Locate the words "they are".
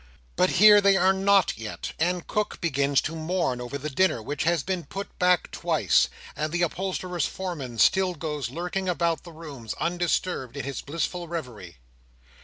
0.81-1.13